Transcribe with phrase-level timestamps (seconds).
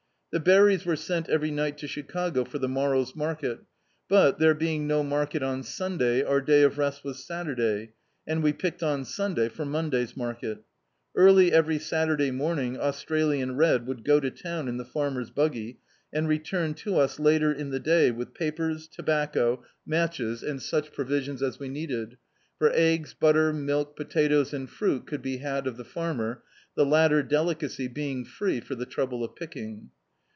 [0.33, 3.59] The berries were sent every ni^t to Chicago for the morrow's market;
[4.07, 7.91] but, there be ing no market on Sunday our day of rest was Satur day,
[8.25, 10.59] and we picked on Sunday for Mondajr's market.
[11.17, 15.75] Eaxlj every Saturday moming Australian Red would go to town in the farmer's bu^y,
[16.13, 20.61] and return to us later in the day with papers, tobacco, matches, and D,i.,.db, Google
[20.61, 22.17] The Autobiography of a Super Tramp such provisions as wc needed;
[22.57, 26.41] for ^gs, butter, milk, potatoes and fruit could be had of the farmer,
[26.75, 29.89] the latter delicacy being free for the trouble of picking.